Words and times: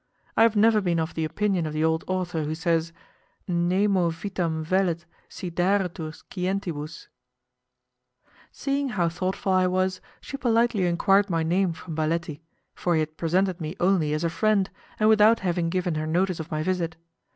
I 0.35 0.41
have 0.41 0.55
never 0.55 0.81
been 0.81 0.99
of 0.99 1.13
the 1.13 1.25
opinion 1.25 1.67
of 1.67 1.73
the 1.73 1.83
old 1.83 2.03
author 2.07 2.45
who 2.45 2.55
says, 2.55 2.91
'Nemo 3.47 4.09
vitam 4.09 4.63
vellet 4.65 5.05
si 5.29 5.51
daretur 5.51 6.09
scientibus'. 6.11 7.07
Seeing 8.51 8.89
how 8.89 9.09
thoughtful 9.09 9.51
I 9.53 9.67
was, 9.67 10.01
she 10.19 10.37
politely 10.37 10.87
enquired 10.87 11.29
my 11.29 11.43
name 11.43 11.73
from 11.73 11.93
Baletti, 11.95 12.41
for 12.73 12.95
he 12.95 13.01
had 13.01 13.15
presented 13.15 13.61
me 13.61 13.75
only 13.79 14.11
as 14.15 14.23
a 14.23 14.29
friend, 14.31 14.71
and 14.99 15.07
without 15.07 15.41
having 15.41 15.69
given 15.69 15.93
her 15.93 16.07
notice 16.07 16.39
of 16.39 16.49
my 16.49 16.63
visit. 16.63 16.95